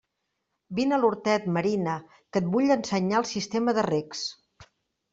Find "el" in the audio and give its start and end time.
3.23-3.31